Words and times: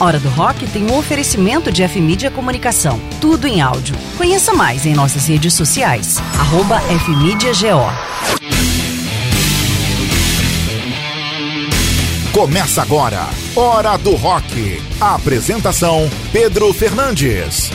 Hora 0.00 0.20
do 0.20 0.28
Rock 0.28 0.64
tem 0.68 0.88
um 0.88 0.96
oferecimento 0.96 1.72
de 1.72 1.82
F-Mídia 1.82 2.30
Comunicação. 2.30 3.00
Tudo 3.20 3.48
em 3.48 3.60
áudio. 3.60 3.96
Conheça 4.16 4.54
mais 4.54 4.86
em 4.86 4.94
nossas 4.94 5.26
redes 5.26 5.54
sociais. 5.54 6.18
Arroba 6.38 6.78
FMídiaGO. 6.80 7.90
Começa 12.32 12.80
agora, 12.80 13.26
Hora 13.56 13.96
do 13.96 14.14
Rock. 14.14 14.80
A 15.00 15.16
apresentação: 15.16 16.08
Pedro 16.32 16.72
Fernandes. 16.72 17.72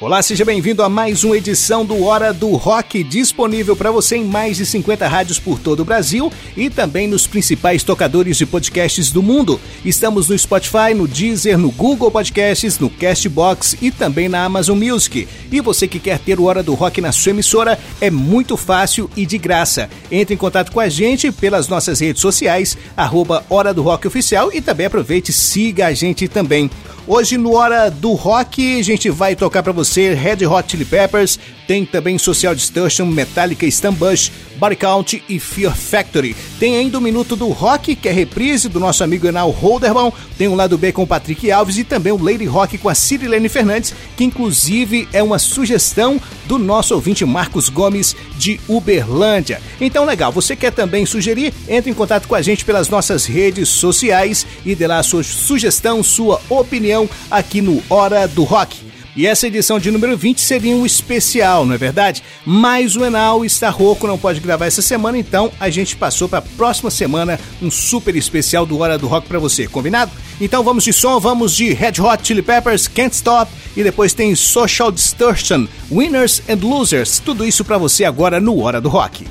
Olá, 0.00 0.22
seja 0.22 0.44
bem-vindo 0.44 0.80
a 0.84 0.88
mais 0.88 1.24
uma 1.24 1.36
edição 1.36 1.84
do 1.84 2.04
Hora 2.04 2.32
do 2.32 2.50
Rock, 2.50 3.02
disponível 3.02 3.74
para 3.74 3.90
você 3.90 4.14
em 4.14 4.24
mais 4.24 4.56
de 4.56 4.64
50 4.64 5.08
rádios 5.08 5.40
por 5.40 5.58
todo 5.58 5.80
o 5.80 5.84
Brasil 5.84 6.32
e 6.56 6.70
também 6.70 7.08
nos 7.08 7.26
principais 7.26 7.82
tocadores 7.82 8.36
de 8.36 8.46
podcasts 8.46 9.10
do 9.10 9.20
mundo. 9.24 9.60
Estamos 9.84 10.28
no 10.28 10.38
Spotify, 10.38 10.94
no 10.94 11.08
Deezer, 11.08 11.58
no 11.58 11.72
Google 11.72 12.12
Podcasts, 12.12 12.78
no 12.78 12.88
Castbox 12.88 13.76
e 13.82 13.90
também 13.90 14.28
na 14.28 14.44
Amazon 14.44 14.78
Music. 14.78 15.26
E 15.50 15.60
você 15.60 15.88
que 15.88 15.98
quer 15.98 16.20
ter 16.20 16.38
o 16.38 16.44
Hora 16.44 16.62
do 16.62 16.74
Rock 16.74 17.00
na 17.00 17.10
sua 17.10 17.30
emissora, 17.30 17.76
é 18.00 18.08
muito 18.08 18.56
fácil 18.56 19.10
e 19.16 19.26
de 19.26 19.36
graça. 19.36 19.90
Entre 20.12 20.32
em 20.32 20.38
contato 20.38 20.70
com 20.70 20.78
a 20.78 20.88
gente 20.88 21.32
pelas 21.32 21.66
nossas 21.66 21.98
redes 21.98 22.22
sociais, 22.22 22.78
arroba 22.96 23.44
Hora 23.50 23.74
do 23.74 23.82
Rock 23.82 24.06
Oficial 24.06 24.52
e 24.52 24.60
também 24.60 24.86
aproveite 24.86 25.32
e 25.32 25.34
siga 25.34 25.88
a 25.88 25.92
gente 25.92 26.28
também. 26.28 26.70
Hoje 27.10 27.38
no 27.38 27.54
Hora 27.54 27.90
do 27.90 28.12
Rock 28.12 28.80
a 28.80 28.82
gente 28.84 29.08
vai 29.08 29.34
tocar 29.34 29.62
para 29.62 29.72
você 29.72 30.12
Red 30.12 30.46
Hot 30.46 30.70
Chili 30.70 30.84
Peppers, 30.84 31.40
tem 31.68 31.84
também 31.84 32.16
Social 32.16 32.54
Distortion, 32.54 33.04
Metallica, 33.04 33.66
Stambush, 33.66 34.32
Body 34.56 34.74
Count 34.74 35.22
e 35.28 35.38
Fear 35.38 35.76
Factory. 35.76 36.34
Tem 36.58 36.78
ainda 36.78 36.96
o 36.96 37.00
Minuto 37.00 37.36
do 37.36 37.48
Rock, 37.48 37.94
que 37.94 38.08
é 38.08 38.12
reprise 38.12 38.70
do 38.70 38.80
nosso 38.80 39.04
amigo 39.04 39.28
Enal 39.28 39.50
Holderman, 39.50 40.10
tem 40.38 40.48
o 40.48 40.54
lado 40.54 40.78
B 40.78 40.92
com 40.92 41.02
o 41.02 41.06
Patrick 41.06 41.52
Alves 41.52 41.76
e 41.76 41.84
também 41.84 42.10
o 42.10 42.20
Lady 42.20 42.46
Rock 42.46 42.78
com 42.78 42.88
a 42.88 42.94
Cirilene 42.94 43.50
Fernandes, 43.50 43.94
que 44.16 44.24
inclusive 44.24 45.06
é 45.12 45.22
uma 45.22 45.38
sugestão 45.38 46.18
do 46.46 46.58
nosso 46.58 46.94
ouvinte 46.94 47.26
Marcos 47.26 47.68
Gomes 47.68 48.16
de 48.38 48.58
Uberlândia. 48.66 49.60
Então 49.78 50.06
legal, 50.06 50.32
você 50.32 50.56
quer 50.56 50.72
também 50.72 51.04
sugerir? 51.04 51.52
Entre 51.68 51.90
em 51.90 51.94
contato 51.94 52.26
com 52.26 52.34
a 52.34 52.40
gente 52.40 52.64
pelas 52.64 52.88
nossas 52.88 53.26
redes 53.26 53.68
sociais 53.68 54.46
e 54.64 54.74
dê 54.74 54.86
lá 54.86 55.00
a 55.00 55.02
sua 55.02 55.22
sugestão, 55.22 56.02
sua 56.02 56.40
opinião 56.48 57.08
aqui 57.30 57.60
no 57.60 57.82
Hora 57.90 58.26
do 58.26 58.42
Rock. 58.42 58.87
E 59.18 59.26
essa 59.26 59.48
edição 59.48 59.80
de 59.80 59.90
número 59.90 60.16
20 60.16 60.40
seria 60.40 60.76
um 60.76 60.86
especial, 60.86 61.66
não 61.66 61.74
é 61.74 61.76
verdade? 61.76 62.22
Mas 62.46 62.94
o 62.94 63.04
Enal 63.04 63.44
está 63.44 63.68
rouco, 63.68 64.06
não 64.06 64.16
pode 64.16 64.38
gravar 64.38 64.66
essa 64.66 64.80
semana, 64.80 65.18
então 65.18 65.50
a 65.58 65.68
gente 65.68 65.96
passou 65.96 66.28
para 66.28 66.38
a 66.38 66.42
próxima 66.56 66.88
semana 66.88 67.36
um 67.60 67.68
super 67.68 68.14
especial 68.14 68.64
do 68.64 68.78
Hora 68.78 68.96
do 68.96 69.08
Rock 69.08 69.26
para 69.26 69.40
você, 69.40 69.66
combinado? 69.66 70.12
Então 70.40 70.62
vamos 70.62 70.84
de 70.84 70.92
som, 70.92 71.18
vamos 71.18 71.56
de 71.56 71.74
Red 71.74 72.00
Hot 72.00 72.24
Chili 72.24 72.42
Peppers, 72.42 72.86
Can't 72.86 73.12
Stop 73.12 73.50
e 73.76 73.82
depois 73.82 74.14
tem 74.14 74.36
Social 74.36 74.92
Distortion, 74.92 75.66
Winners 75.90 76.40
and 76.48 76.64
Losers. 76.64 77.18
Tudo 77.18 77.44
isso 77.44 77.64
para 77.64 77.76
você 77.76 78.04
agora 78.04 78.38
no 78.38 78.60
Hora 78.60 78.80
do 78.80 78.88
Rock. 78.88 79.26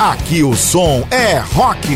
Aqui 0.00 0.42
o 0.42 0.56
som 0.56 1.06
é 1.12 1.38
rock. 1.54 1.86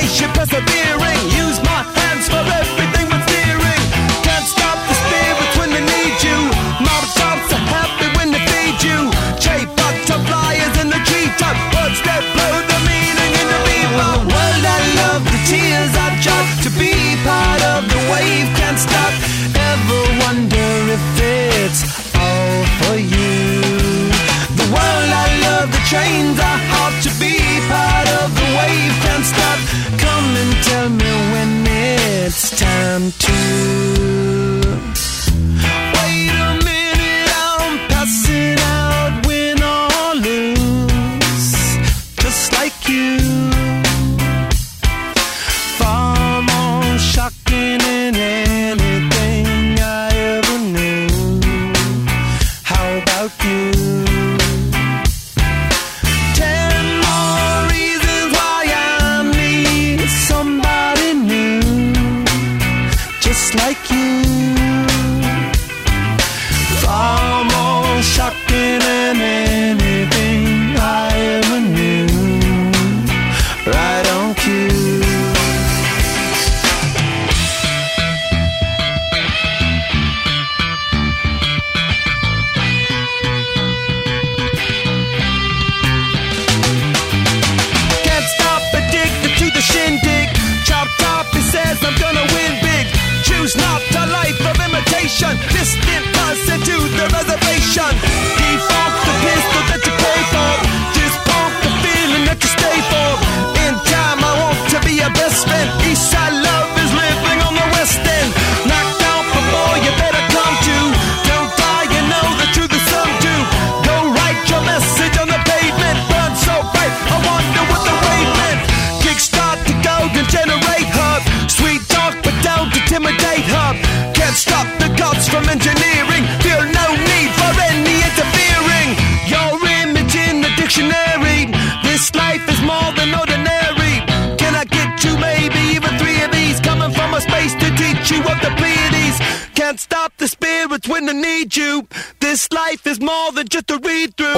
spaceship 0.00 0.32
persevere. 0.32 1.09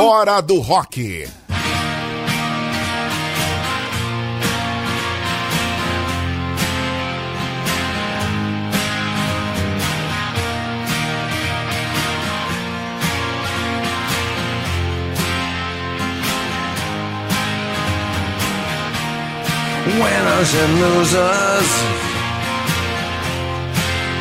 Hora 0.04 0.42
do 0.42 0.60
Rock. 0.60 0.96
Winners 19.86 20.54
and 20.62 20.72
losers 20.80 21.70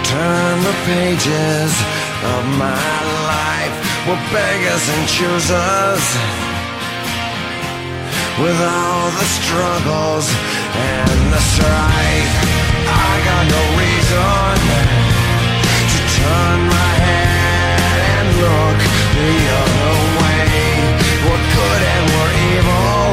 turn 0.05 0.61
the 0.61 0.75
pages 0.85 1.73
of 2.23 2.45
my 2.59 3.01
life 3.25 3.90
We're 4.07 4.17
beggars 4.33 4.89
and 4.89 5.07
choosers. 5.07 6.05
With 8.41 8.59
all 8.59 9.11
the 9.11 9.27
struggles 9.37 10.25
and 10.73 11.21
the 11.31 11.41
strife 11.53 12.33
I 12.89 13.11
got 13.29 13.43
no 13.55 13.63
reason 13.77 14.57
To 15.93 15.99
turn 16.17 16.59
my 16.65 16.91
head 17.05 17.99
and 18.17 18.27
look 18.41 18.79
the 19.21 19.33
other 19.61 19.93
way. 20.17 20.49
We're 21.21 21.45
good 21.53 21.81
and 21.93 22.05
we're 22.13 22.33
evil? 22.49 23.05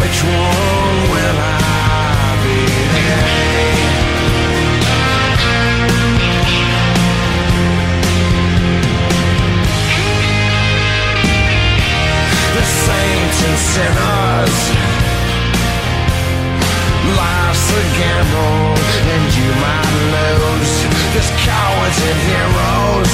Which 0.00 0.18
one 0.24 0.96
will 1.12 1.36
I 1.36 1.60
be? 2.42 2.56
today? 2.96 3.65
and 13.46 13.58
sinners. 13.58 14.58
Life's 17.14 17.68
a 17.80 17.82
gamble, 17.98 18.74
and 19.14 19.24
you 19.38 19.50
might 19.62 19.94
lose. 20.16 20.74
There's 21.14 21.32
cowards 21.46 21.98
and 22.10 22.18
heroes. 22.30 23.12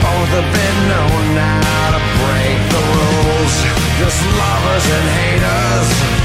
Oh, 0.00 0.22
Both 0.24 0.30
have 0.38 0.50
been 0.60 0.78
known 0.92 1.22
now 1.34 1.84
to 1.94 2.00
break 2.22 2.58
the 2.74 2.82
rules. 2.94 3.54
There's 3.98 4.20
lovers 4.40 4.86
and 4.96 5.06
haters. 5.18 6.23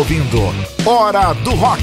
Ouvindo 0.00 0.40
Hora 0.86 1.34
do 1.34 1.54
Rock. 1.54 1.82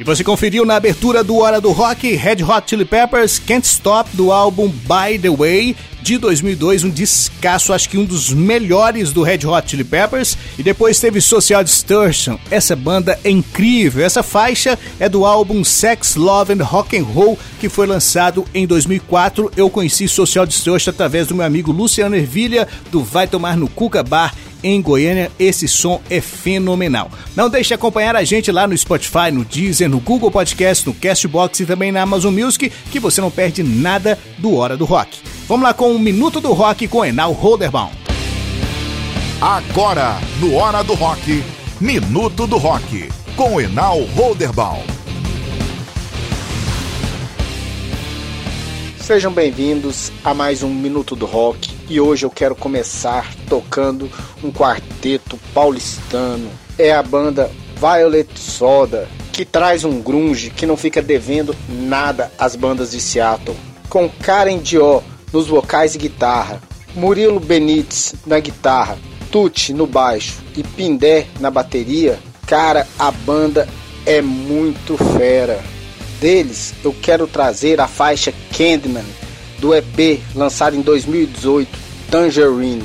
E 0.00 0.02
você 0.02 0.24
conferiu 0.24 0.64
na 0.64 0.76
abertura 0.76 1.22
do 1.22 1.36
Hora 1.36 1.60
do 1.60 1.72
Rock 1.72 2.14
Red 2.14 2.42
Hot 2.42 2.62
Chili 2.66 2.86
Peppers 2.86 3.38
Can't 3.38 3.66
Stop 3.66 4.16
do 4.16 4.32
álbum 4.32 4.68
By 4.68 5.18
the 5.18 5.28
Way 5.28 5.76
de 6.06 6.18
2002, 6.18 6.84
um 6.84 6.88
descasso, 6.88 7.72
acho 7.72 7.88
que 7.88 7.98
um 7.98 8.04
dos 8.04 8.32
melhores 8.32 9.10
do 9.10 9.24
Red 9.24 9.44
Hot 9.44 9.68
Chili 9.68 9.82
Peppers. 9.82 10.38
E 10.56 10.62
depois 10.62 11.00
teve 11.00 11.20
Social 11.20 11.64
Distortion. 11.64 12.38
Essa 12.48 12.76
banda 12.76 13.18
é 13.24 13.30
incrível. 13.30 14.06
Essa 14.06 14.22
faixa 14.22 14.78
é 15.00 15.08
do 15.08 15.26
álbum 15.26 15.64
Sex, 15.64 16.14
Love 16.14 16.52
and 16.52 16.62
Rock 16.62 16.96
and 16.96 17.02
Roll 17.02 17.36
que 17.58 17.68
foi 17.68 17.88
lançado 17.88 18.44
em 18.54 18.68
2004. 18.68 19.50
Eu 19.56 19.68
conheci 19.68 20.06
Social 20.06 20.46
Distortion 20.46 20.90
através 20.90 21.26
do 21.26 21.34
meu 21.34 21.44
amigo 21.44 21.72
Luciano 21.72 22.14
Ervilha 22.14 22.68
do 22.92 23.02
Vai 23.02 23.26
Tomar 23.26 23.56
no 23.56 23.66
Cuca 23.66 24.04
Bar 24.04 24.32
em 24.66 24.82
Goiânia. 24.82 25.30
Esse 25.38 25.68
som 25.68 26.00
é 26.10 26.20
fenomenal. 26.20 27.10
Não 27.34 27.48
deixe 27.48 27.68
de 27.68 27.74
acompanhar 27.74 28.16
a 28.16 28.24
gente 28.24 28.50
lá 28.50 28.66
no 28.66 28.76
Spotify, 28.76 29.30
no 29.32 29.44
Deezer, 29.44 29.88
no 29.88 30.00
Google 30.00 30.30
Podcast, 30.30 30.86
no 30.86 30.94
Castbox 30.94 31.60
e 31.60 31.66
também 31.66 31.92
na 31.92 32.02
Amazon 32.02 32.34
Music, 32.34 32.72
que 32.90 32.98
você 32.98 33.20
não 33.20 33.30
perde 33.30 33.62
nada 33.62 34.18
do 34.38 34.56
Hora 34.56 34.76
do 34.76 34.84
Rock. 34.84 35.18
Vamos 35.46 35.62
lá 35.64 35.72
com 35.72 35.92
o 35.92 35.94
um 35.94 35.98
Minuto 35.98 36.40
do 36.40 36.52
Rock 36.52 36.88
com 36.88 37.04
Enal 37.04 37.32
Holderbaum. 37.32 37.90
Agora, 39.40 40.18
no 40.40 40.54
Hora 40.54 40.82
do 40.82 40.94
Rock, 40.94 41.42
Minuto 41.80 42.46
do 42.46 42.56
Rock, 42.56 43.08
com 43.36 43.60
Enal 43.60 44.02
Holderbaum. 44.16 44.82
Sejam 48.98 49.30
bem-vindos 49.30 50.10
a 50.24 50.34
mais 50.34 50.64
um 50.64 50.74
Minuto 50.74 51.14
do 51.14 51.26
Rock 51.26 51.75
e 51.88 52.00
hoje 52.00 52.24
eu 52.24 52.30
quero 52.30 52.54
começar 52.54 53.34
tocando 53.48 54.10
um 54.42 54.50
quarteto 54.50 55.38
paulistano. 55.54 56.50
É 56.78 56.92
a 56.92 57.02
banda 57.02 57.50
Violet 57.76 58.28
Soda, 58.38 59.08
que 59.32 59.44
traz 59.44 59.84
um 59.84 60.00
grunge 60.00 60.50
que 60.50 60.66
não 60.66 60.76
fica 60.76 61.00
devendo 61.00 61.54
nada 61.68 62.32
às 62.38 62.56
bandas 62.56 62.90
de 62.90 63.00
Seattle. 63.00 63.56
Com 63.88 64.08
Karen 64.08 64.58
Dior 64.58 65.02
nos 65.32 65.46
vocais 65.46 65.94
e 65.94 65.98
guitarra, 65.98 66.60
Murilo 66.94 67.38
Benites 67.38 68.14
na 68.26 68.40
guitarra, 68.40 68.98
Tucci 69.30 69.72
no 69.72 69.86
baixo 69.86 70.42
e 70.56 70.62
Pindé 70.62 71.26
na 71.40 71.50
bateria, 71.50 72.18
cara, 72.46 72.86
a 72.98 73.10
banda 73.10 73.68
é 74.04 74.22
muito 74.22 74.96
fera. 75.16 75.62
Deles, 76.20 76.72
eu 76.82 76.94
quero 77.02 77.26
trazer 77.26 77.78
a 77.80 77.86
faixa 77.86 78.32
Candyman 78.56 79.04
do 79.58 79.74
EP 79.74 80.20
lançado 80.34 80.76
em 80.76 80.80
2018, 80.80 81.68
Tangerine. 82.10 82.84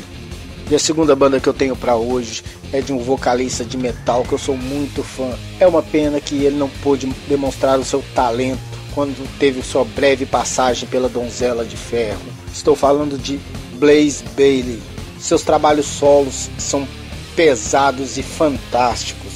E 0.70 0.76
a 0.76 0.80
segunda 0.80 1.16
banda 1.16 1.40
que 1.40 1.48
eu 1.48 1.54
tenho 1.54 1.76
para 1.76 1.96
hoje 1.96 2.44
é 2.72 2.80
de 2.80 2.94
um 2.94 3.00
vocalista 3.00 3.66
de 3.66 3.78
metal 3.78 4.24
que 4.24 4.32
eu 4.32 4.38
sou 4.38 4.56
muito 4.56 5.04
fã. 5.04 5.32
É 5.60 5.68
uma 5.68 5.84
pena 5.84 6.22
que 6.22 6.46
ele 6.46 6.56
não 6.56 6.70
pôde 6.82 7.08
demonstrar 7.28 7.78
o 7.78 7.84
seu 7.84 8.04
talento 8.16 8.62
quando 8.94 9.28
teve 9.38 9.62
sua 9.62 9.84
breve 9.84 10.26
passagem 10.26 10.88
pela 10.88 11.10
Donzela 11.10 11.66
de 11.66 11.76
Ferro. 11.76 12.22
Estou 12.54 12.76
falando 12.76 13.18
de 13.18 13.40
Blaze 13.74 14.24
Bailey. 14.36 14.82
Seus 15.20 15.44
trabalhos 15.44 15.86
solos 15.86 16.50
são 16.58 16.88
pesados 17.36 18.18
e 18.18 18.24
fantásticos. 18.24 19.32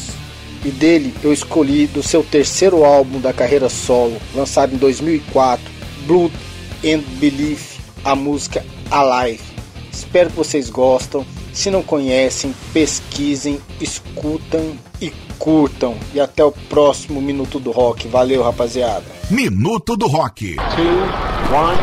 E 0.63 0.69
dele 0.69 1.13
eu 1.23 1.31
escolhi 1.31 1.85
do 1.85 2.01
seu 2.01 2.23
terceiro 2.23 2.83
álbum 2.83 3.19
da 3.19 3.31
carreira 3.31 3.69
solo, 3.69 4.17
lançado 4.33 4.73
em 4.73 4.77
2004, 4.77 5.63
Blood 6.07 6.33
and 6.83 7.01
Belief, 7.19 7.79
a 8.03 8.15
música 8.15 8.65
Alive. 8.91 9.43
Espero 9.91 10.29
que 10.29 10.35
vocês 10.35 10.69
gostam. 10.69 11.25
Se 11.53 11.69
não 11.71 11.81
conhecem, 11.81 12.53
pesquisem, 12.73 13.61
escutam 13.79 14.77
e 15.01 15.11
curtam. 15.39 15.95
E 16.13 16.19
até 16.19 16.43
o 16.43 16.51
próximo 16.51 17.21
Minuto 17.21 17.59
do 17.59 17.71
Rock. 17.71 18.07
Valeu, 18.07 18.43
rapaziada. 18.43 19.05
Minuto 19.29 19.95
do 19.95 20.07
Rock. 20.07 20.55
Two, 20.55 20.83
one, 21.55 21.79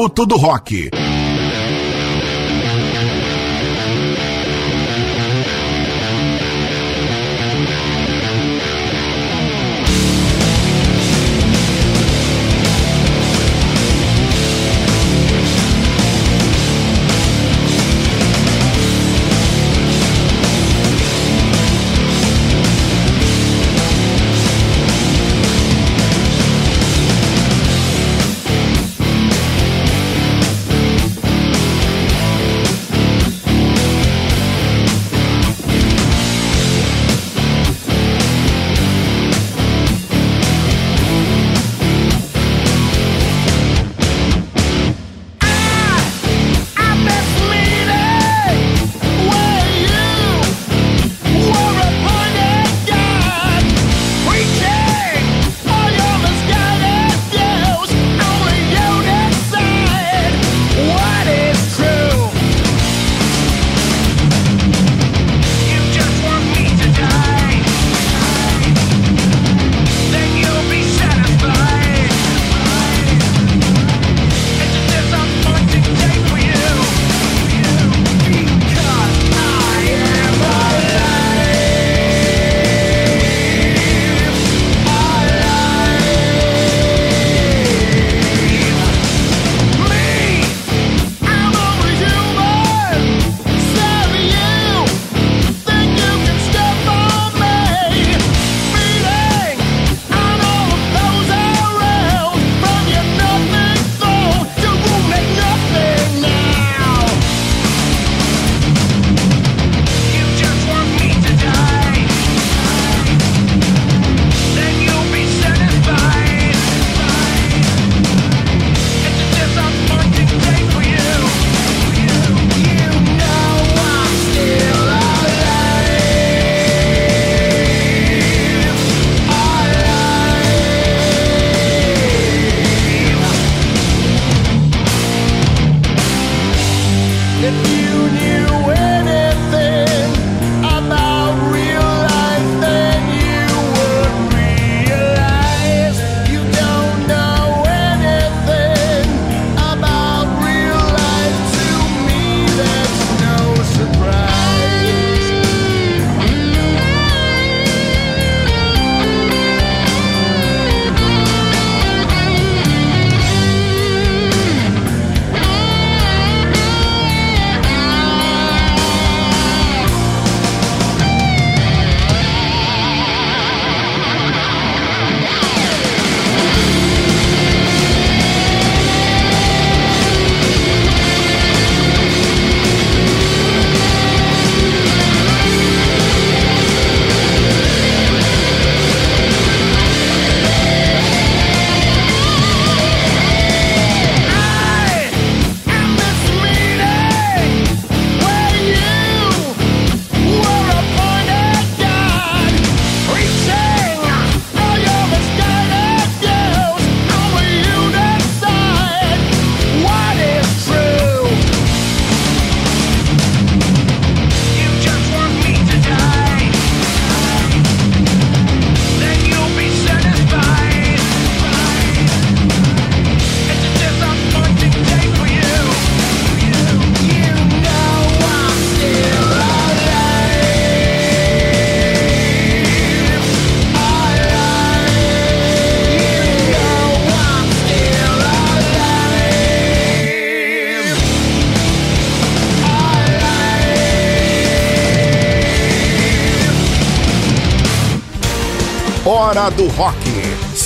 Minuto 0.00 0.24
do 0.24 0.38
Rock. 0.38 1.09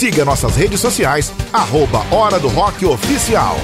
Siga 0.05 0.23
nossas 0.23 0.55
redes 0.55 0.81
sociais, 0.81 1.33
arroba 1.51 2.05
Hora 2.15 2.39
do 2.39 2.49
Rock 2.49 2.85
Oficial. 2.85 3.57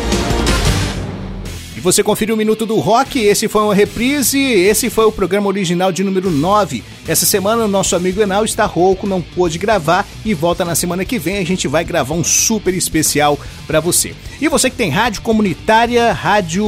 E 1.77 1.81
você 1.81 2.03
conferiu 2.03 2.35
o 2.35 2.39
Minuto 2.39 2.65
do 2.65 2.79
Rock, 2.79 3.19
esse 3.19 3.47
foi 3.47 3.63
uma 3.63 3.75
reprise, 3.75 4.39
esse 4.39 4.89
foi 4.89 5.05
o 5.05 5.13
programa 5.13 5.49
original 5.49 5.93
de 5.93 6.03
número 6.03 6.31
9. 6.31 6.83
Essa 7.07 7.27
semana 7.27 7.65
o 7.65 7.69
nosso 7.69 7.95
amigo 7.95 8.23
Enal 8.23 8.45
está 8.45 8.65
rouco, 8.65 9.07
não 9.07 9.21
pôde 9.21 9.59
gravar 9.59 10.07
e 10.25 10.33
volta 10.33 10.65
na 10.65 10.75
semana 10.75 11.05
que 11.05 11.19
vem. 11.19 11.37
A 11.37 11.45
gente 11.45 11.69
vai 11.69 11.85
gravar 11.85 12.15
um 12.15 12.25
super 12.25 12.73
especial 12.73 13.39
para 13.67 13.79
você. 13.79 14.15
E 14.41 14.49
você 14.49 14.71
que 14.71 14.77
tem 14.77 14.89
rádio 14.89 15.21
comunitária, 15.21 16.11
rádio 16.11 16.67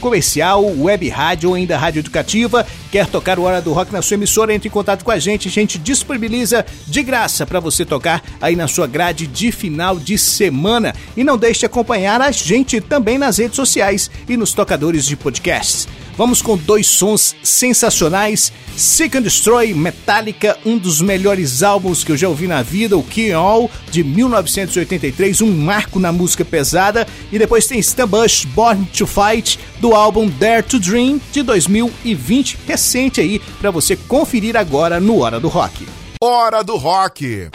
comercial, 0.00 0.64
web 0.64 1.08
rádio 1.08 1.50
ou 1.50 1.54
ainda 1.54 1.78
rádio 1.78 2.00
educativa, 2.00 2.66
quer 2.92 3.06
tocar 3.06 3.38
o 3.38 3.44
Hora 3.44 3.62
do 3.62 3.72
Rock 3.72 3.90
na 3.90 4.02
sua 4.02 4.16
emissora, 4.16 4.52
entre 4.52 4.68
em 4.68 4.70
contato 4.70 5.02
com 5.02 5.10
a 5.10 5.18
gente. 5.18 5.48
A 5.48 5.50
gente 5.50 5.78
disponibiliza 5.78 6.64
de 6.86 7.02
graça 7.02 7.46
para 7.46 7.58
você 7.58 7.86
tocar 7.86 8.22
aí 8.38 8.54
na 8.54 8.68
sua 8.68 8.86
grade 8.86 9.26
de 9.26 9.50
final 9.50 9.98
de 9.98 10.18
semana. 10.18 10.94
E 11.16 11.24
não 11.24 11.38
deixe 11.38 11.60
de 11.60 11.66
acompanhar 11.66 12.20
a 12.20 12.30
gente 12.30 12.82
também 12.82 13.16
nas 13.16 13.38
redes 13.38 13.56
sociais 13.56 14.10
e 14.28 14.36
nos 14.36 14.52
tocadores 14.52 15.06
de 15.06 15.16
podcasts. 15.16 15.88
Vamos 16.22 16.40
com 16.40 16.56
dois 16.56 16.86
sons 16.86 17.34
sensacionais: 17.42 18.52
Seek 18.76 19.18
and 19.18 19.22
Destroy, 19.22 19.74
Metallica, 19.74 20.56
um 20.64 20.78
dos 20.78 21.00
melhores 21.00 21.64
álbuns 21.64 22.04
que 22.04 22.12
eu 22.12 22.16
já 22.16 22.28
ouvi 22.28 22.46
na 22.46 22.62
vida, 22.62 22.96
o 22.96 23.02
Key 23.02 23.32
All, 23.32 23.68
de 23.90 24.04
1983, 24.04 25.40
um 25.40 25.50
marco 25.50 25.98
na 25.98 26.12
música 26.12 26.44
pesada, 26.44 27.08
e 27.32 27.40
depois 27.40 27.66
tem 27.66 27.80
Stambush, 27.80 28.44
Born 28.44 28.84
to 28.96 29.04
Fight, 29.04 29.58
do 29.80 29.96
álbum 29.96 30.28
Dare 30.28 30.62
to 30.62 30.78
Dream, 30.78 31.20
de 31.32 31.42
2020, 31.42 32.56
recente 32.68 33.20
aí, 33.20 33.40
para 33.60 33.72
você 33.72 33.96
conferir 33.96 34.56
agora 34.56 35.00
no 35.00 35.22
Hora 35.22 35.40
do 35.40 35.48
Rock. 35.48 35.84
Hora 36.22 36.62
do 36.62 36.76
Rock. 36.76 37.48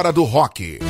Hora 0.00 0.12
do 0.14 0.24
Rock. 0.24 0.89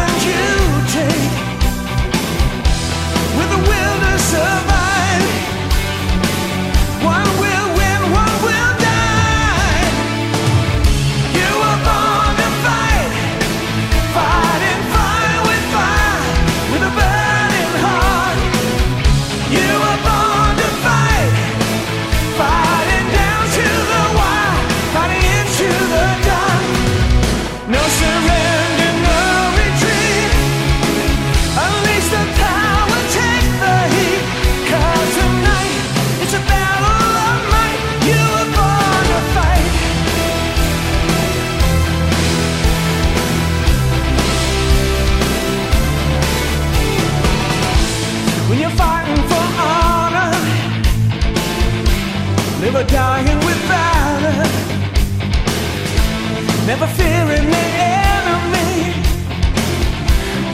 enemy 57.39 58.93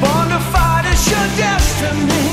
Born 0.02 0.30
to 0.30 0.40
fight 0.52 0.86
is 0.94 1.10
your 1.10 1.28
destiny. 1.38 2.27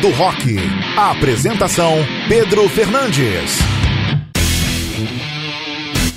Do 0.00 0.10
Rock. 0.10 0.56
Apresentação 0.96 1.94
Pedro 2.28 2.68
Fernandes. 2.68 3.76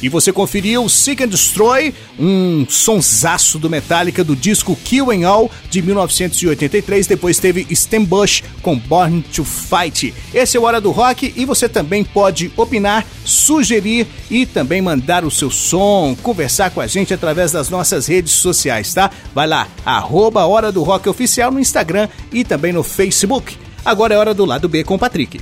E 0.02 0.08
você 0.08 0.32
conferiu 0.32 0.88
Seek 0.88 1.24
and 1.24 1.28
Destroy, 1.28 1.94
um 2.18 2.66
sonsaço 2.70 3.60
do 3.60 3.70
Metallica 3.70 4.24
do 4.24 4.34
disco 4.34 4.78
Kill 4.82 5.12
and 5.12 5.28
All 5.28 5.52
de 5.70 5.82
1983. 5.82 7.06
Depois 7.06 7.38
teve 7.38 7.68
Stem 7.76 8.06
Bush 8.06 8.42
com 8.62 8.78
Born 8.78 9.22
to 9.22 9.44
Fight. 9.44 10.14
Esse 10.34 10.56
é 10.56 10.60
o 10.60 10.64
Hora 10.64 10.80
do 10.80 10.92
Rock 10.92 11.34
e 11.36 11.46
você 11.46 11.68
também 11.68 12.06
pode 12.06 12.50
opinar, 12.56 13.06
sugerir 13.26 14.08
e 14.32 14.46
também 14.46 14.82
mandar 14.82 15.26
o 15.26 15.32
seu 15.32 15.52
som, 15.52 16.16
conversar 16.24 16.72
com 16.72 16.80
a 16.80 16.88
gente 16.88 17.14
através 17.14 17.52
das 17.52 17.70
nossas 17.70 18.08
redes 18.08 18.32
sociais, 18.32 18.94
tá? 18.94 19.12
Vai 19.36 19.48
lá, 19.48 19.68
arroba 19.86 20.46
Hora 20.46 20.72
do 20.72 20.82
Rock 20.82 21.10
Oficial 21.10 21.52
no 21.52 21.60
Instagram 21.60 22.08
e 22.32 22.46
também 22.46 22.72
no 22.72 22.84
Facebook. 22.84 23.69
Agora 23.84 24.14
é 24.14 24.18
hora 24.18 24.34
do 24.34 24.46
lado 24.46 24.68
B 24.68 24.84
com 24.84 24.96
o 24.96 25.00
Patrick. 25.00 25.40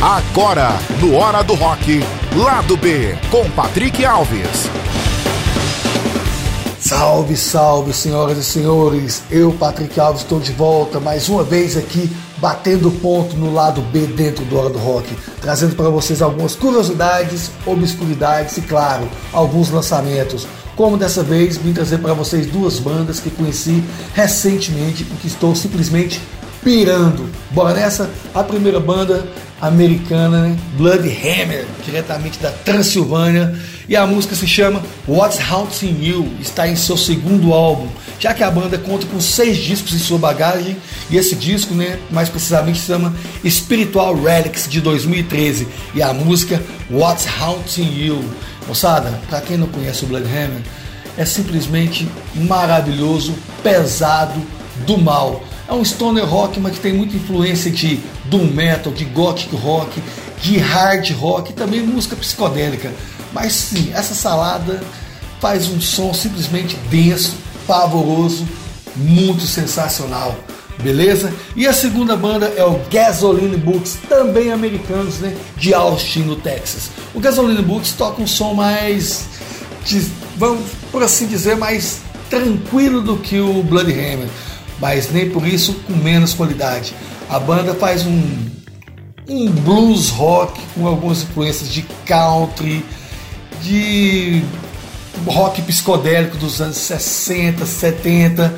Agora, 0.00 0.70
no 1.00 1.14
Hora 1.14 1.42
do 1.42 1.54
Rock, 1.54 2.00
Lado 2.36 2.76
B, 2.76 3.16
com 3.30 3.48
Patrick 3.50 4.04
Alves. 4.04 4.68
Salve, 6.78 7.36
salve, 7.36 7.92
senhoras 7.92 8.36
e 8.36 8.44
senhores. 8.44 9.22
Eu, 9.30 9.52
Patrick 9.52 9.98
Alves, 9.98 10.22
estou 10.22 10.40
de 10.40 10.52
volta 10.52 11.00
mais 11.00 11.28
uma 11.28 11.42
vez 11.42 11.76
aqui, 11.76 12.10
batendo 12.38 12.90
ponto 12.90 13.36
no 13.36 13.54
lado 13.54 13.80
B 13.80 14.00
dentro 14.06 14.44
do 14.44 14.58
Hora 14.58 14.68
do 14.68 14.78
Rock, 14.78 15.08
trazendo 15.40 15.74
para 15.76 15.88
vocês 15.88 16.20
algumas 16.20 16.54
curiosidades, 16.54 17.50
obscuridades 17.64 18.58
e, 18.58 18.62
claro, 18.62 19.08
alguns 19.32 19.70
lançamentos. 19.70 20.46
Como 20.76 20.98
dessa 20.98 21.22
vez, 21.22 21.56
vim 21.56 21.72
trazer 21.72 21.98
para 21.98 22.12
vocês 22.12 22.46
duas 22.46 22.78
bandas 22.78 23.20
que 23.20 23.30
conheci 23.30 23.82
recentemente 24.12 25.02
e 25.04 25.16
que 25.16 25.28
estou 25.28 25.54
simplesmente 25.54 26.20
pirando. 26.64 27.30
Bora 27.50 27.74
nessa? 27.74 28.10
A 28.34 28.42
primeira 28.42 28.80
banda 28.80 29.24
americana, 29.60 30.42
né? 30.42 30.58
Blood 30.76 31.08
Hammer, 31.08 31.66
diretamente 31.84 32.38
da 32.38 32.50
Transilvânia, 32.50 33.58
e 33.88 33.94
a 33.94 34.06
música 34.06 34.34
se 34.34 34.46
chama 34.46 34.82
What's 35.06 35.38
Haunting 35.40 36.02
You, 36.02 36.28
está 36.40 36.66
em 36.66 36.74
seu 36.74 36.96
segundo 36.96 37.52
álbum, 37.52 37.88
já 38.18 38.34
que 38.34 38.42
a 38.42 38.50
banda 38.50 38.76
conta 38.76 39.06
com 39.06 39.20
seis 39.20 39.56
discos 39.58 39.94
em 39.94 39.98
sua 39.98 40.18
bagagem, 40.18 40.76
e 41.08 41.16
esse 41.16 41.34
disco, 41.34 41.74
né, 41.74 41.98
mais 42.10 42.28
precisamente, 42.28 42.80
se 42.80 42.86
chama 42.86 43.14
Spiritual 43.46 44.14
Relics 44.14 44.68
de 44.68 44.80
2013, 44.80 45.68
e 45.94 46.02
a 46.02 46.12
música 46.12 46.62
What's 46.90 47.26
Haunting 47.40 47.94
You. 47.94 48.24
Moçada, 48.66 49.20
para 49.28 49.42
quem 49.42 49.56
não 49.56 49.66
conhece 49.66 50.04
o 50.04 50.08
Blood 50.08 50.26
Hammer, 50.26 50.62
é 51.16 51.24
simplesmente 51.24 52.08
maravilhoso, 52.34 53.34
pesado, 53.62 54.40
do 54.86 54.98
mal. 54.98 55.42
É 55.66 55.72
um 55.72 55.84
stoner 55.84 56.26
rock, 56.26 56.60
mas 56.60 56.74
que 56.74 56.80
tem 56.80 56.92
muita 56.92 57.16
influência 57.16 57.70
de 57.70 58.00
doom 58.26 58.46
metal, 58.46 58.92
de 58.92 59.04
gothic 59.06 59.54
rock, 59.56 60.02
de 60.40 60.58
hard 60.58 61.10
rock 61.12 61.50
e 61.50 61.54
também 61.54 61.80
música 61.80 62.14
psicodélica. 62.16 62.92
Mas 63.32 63.54
sim, 63.54 63.90
essa 63.94 64.14
salada 64.14 64.82
faz 65.40 65.68
um 65.68 65.80
som 65.80 66.12
simplesmente 66.12 66.76
denso, 66.90 67.34
pavoroso, 67.66 68.46
muito 68.94 69.46
sensacional. 69.46 70.36
Beleza? 70.82 71.32
E 71.56 71.66
a 71.66 71.72
segunda 71.72 72.16
banda 72.16 72.52
é 72.56 72.64
o 72.64 72.80
Gasoline 72.90 73.56
Books, 73.56 73.96
também 74.08 74.52
americanos, 74.52 75.18
né? 75.18 75.34
De 75.56 75.72
Austin, 75.72 76.20
no 76.20 76.36
Texas. 76.36 76.90
O 77.14 77.20
Gasoline 77.20 77.62
Books 77.62 77.92
toca 77.92 78.20
um 78.20 78.26
som 78.26 78.54
mais, 78.54 79.26
de, 79.84 80.04
vamos 80.36 80.64
por 80.90 81.02
assim 81.02 81.26
dizer, 81.26 81.56
mais 81.56 82.00
tranquilo 82.28 83.00
do 83.00 83.16
que 83.16 83.38
o 83.38 83.62
Blood 83.62 83.92
Hammer 83.92 84.28
mas 84.80 85.10
nem 85.10 85.30
por 85.30 85.46
isso 85.46 85.74
com 85.86 85.94
menos 85.94 86.34
qualidade. 86.34 86.94
A 87.28 87.38
banda 87.38 87.74
faz 87.74 88.04
um, 88.06 88.22
um 89.28 89.50
blues 89.50 90.10
rock 90.10 90.60
com 90.74 90.86
algumas 90.86 91.22
influências 91.22 91.68
de 91.70 91.82
country, 92.04 92.84
de 93.62 94.42
rock 95.26 95.62
psicodélico 95.62 96.36
dos 96.36 96.60
anos 96.60 96.76
60, 96.76 97.64
70, 97.64 98.54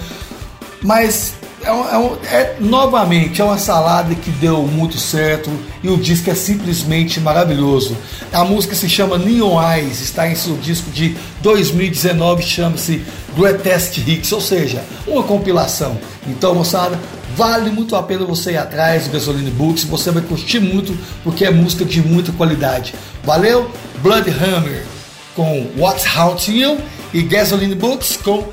mas 0.83 1.35
é, 1.67 2.37
é, 2.37 2.37
é, 2.37 2.57
novamente 2.61 3.41
é 3.41 3.45
uma 3.45 3.59
salada 3.59 4.15
que 4.15 4.31
deu 4.31 4.63
muito 4.63 4.99
certo 4.99 5.51
e 5.83 5.89
o 5.89 5.97
disco 5.97 6.31
é 6.31 6.35
simplesmente 6.35 7.19
maravilhoso. 7.19 7.97
A 8.33 8.45
música 8.45 8.75
se 8.75 8.89
chama 8.89 9.19
Neon 9.19 9.61
Eyes, 9.61 10.01
está 10.01 10.29
em 10.29 10.37
seu 10.37 10.57
disco 10.57 10.91
de 10.91 11.17
2019, 11.43 12.43
chama-se 12.43 13.05
Greatest 13.37 13.99
Hits, 13.99 14.31
ou 14.31 14.41
seja, 14.41 14.85
uma 15.07 15.25
compilação. 15.25 15.99
Então, 16.27 16.55
moçada, 16.55 16.99
vale 17.37 17.71
muito 17.71 17.97
a 17.97 18.03
pena 18.03 18.25
você 18.25 18.53
ir 18.53 18.59
atrás 18.59 19.07
do 19.07 19.11
Gasoline 19.11 19.51
Books, 19.51 19.85
você 19.85 20.13
vai 20.13 20.23
curtir 20.23 20.61
muito 20.61 20.97
porque 21.25 21.45
é 21.45 21.51
música 21.51 21.85
de 21.85 22.01
muita 22.01 22.31
qualidade. 22.33 22.95
Valeu? 23.25 23.71
Blood 24.03 24.31
Hammer 24.31 24.85
com 25.35 25.67
What's 25.77 26.07
Haunting 26.17 26.59
You 26.59 26.79
e 27.13 27.23
Gasoline 27.23 27.75
Books 27.75 28.17
com 28.17 28.47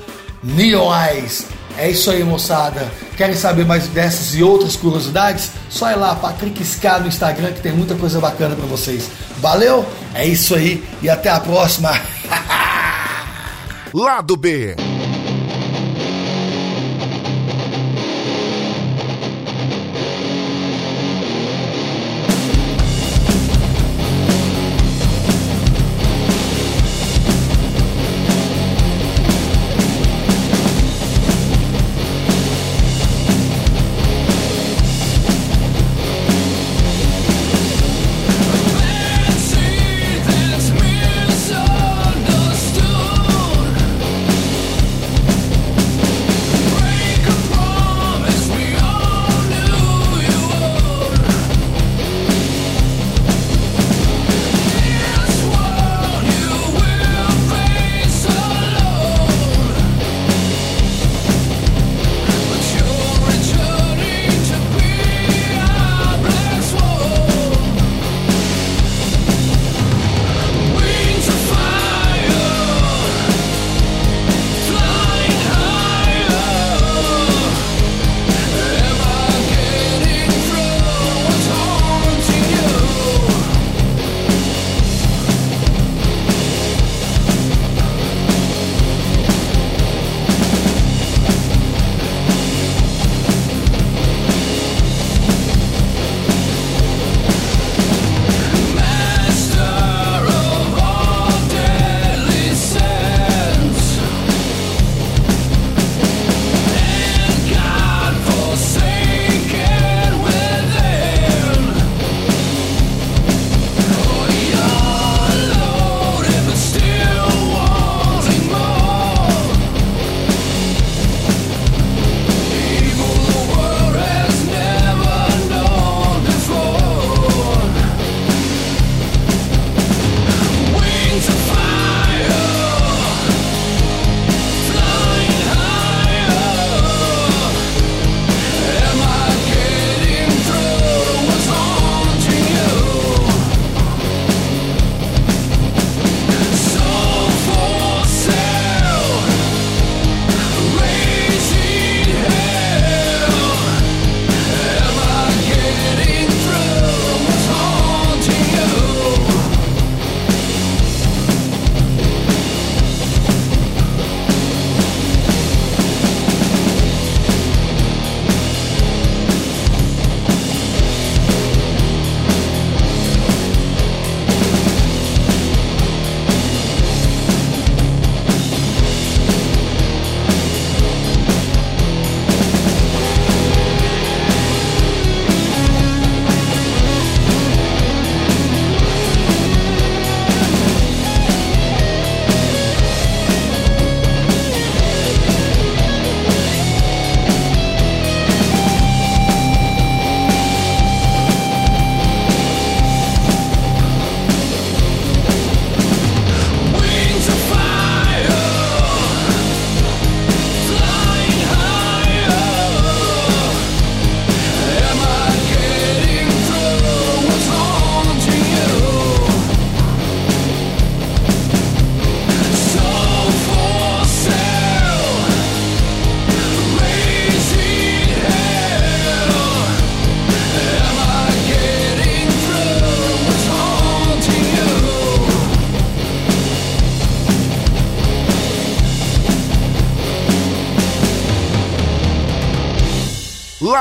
Neon 0.44 0.92
Eyes. 0.94 1.46
É 1.78 1.90
isso 1.90 2.12
aí, 2.12 2.24
moçada. 2.24 2.88
Querem 3.18 3.36
saber 3.36 3.66
mais 3.66 3.88
dessas 3.88 4.36
e 4.36 4.44
outras 4.44 4.76
curiosidades? 4.76 5.52
Só 5.70 5.92
ir 5.92 5.96
lá, 5.96 6.16
Patrick 6.16 6.64
Scar 6.64 7.02
no 7.02 7.08
Instagram, 7.08 7.52
que 7.54 7.62
tem 7.62 7.72
muita 7.72 7.96
coisa 7.96 8.20
bacana 8.20 8.56
para 8.56 8.66
vocês. 8.66 9.10
Valeu? 9.38 9.86
É 10.14 10.26
isso 10.26 10.56
aí 10.56 10.84
e 11.02 11.10
até 11.10 11.30
a 11.30 11.40
próxima. 11.40 11.92
Lado 13.94 14.36
B. 14.38 14.76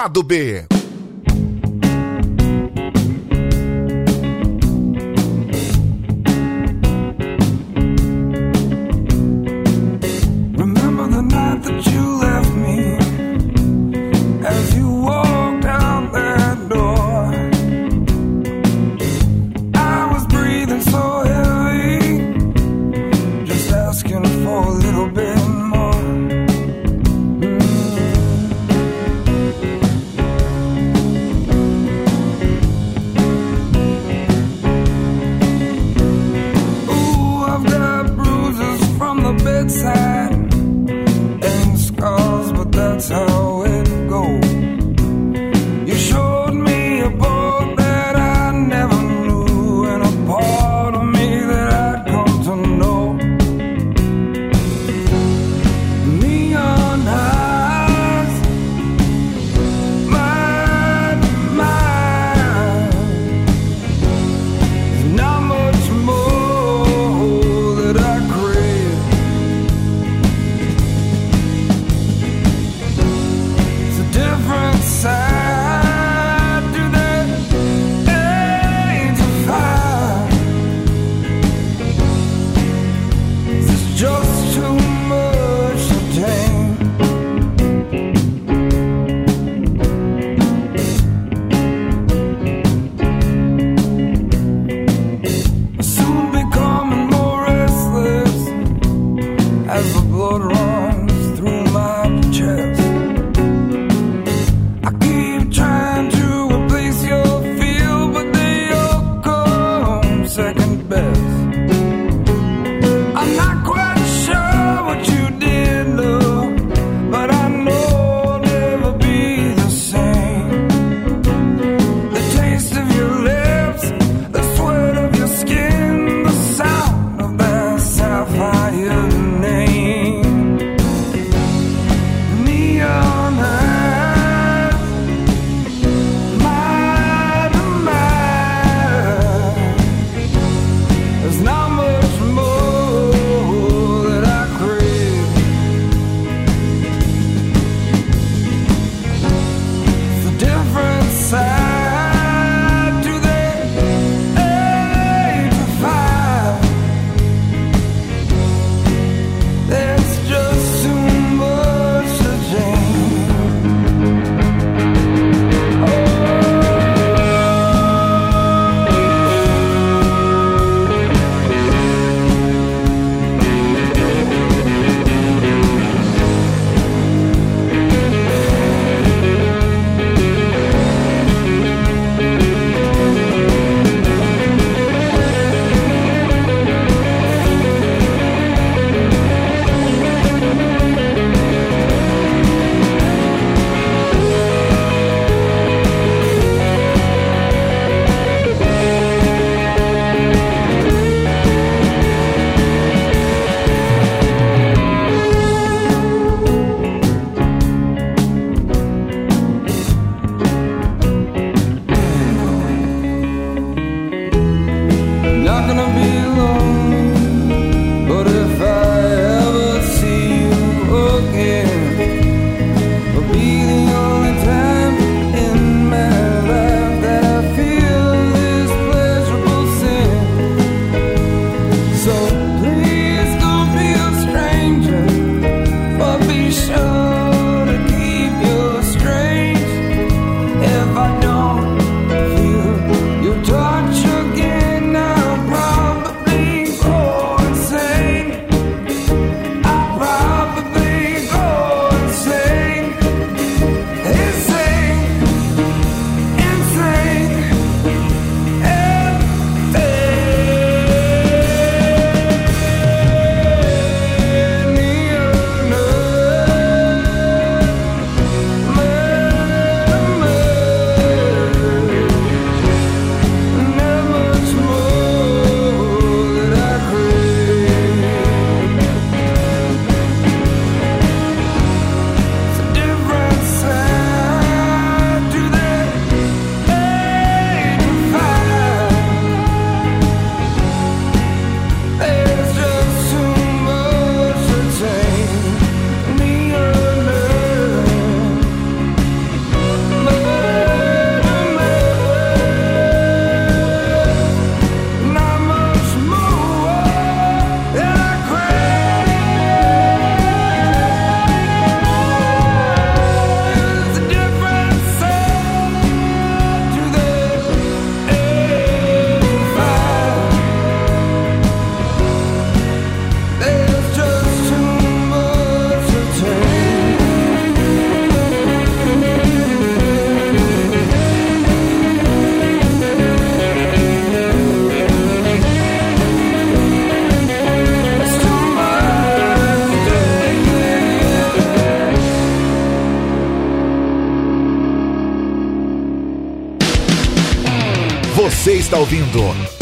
Lado 0.03 0.25
B. 0.25 0.72